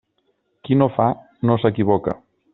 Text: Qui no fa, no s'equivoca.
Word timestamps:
Qui 0.69 0.77
no 0.83 0.87
fa, 0.95 1.11
no 1.51 1.59
s'equivoca. 1.67 2.19